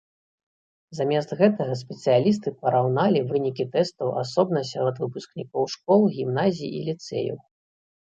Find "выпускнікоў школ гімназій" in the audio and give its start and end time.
5.03-6.69